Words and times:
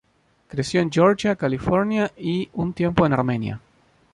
Creció 0.47 0.81
en 0.81 0.91
Georgia, 0.91 1.35
California 1.35 2.11
y 2.17 2.49
un 2.53 2.73
tiempo 2.73 3.05
en 3.05 3.13
Armenia. 3.13 3.61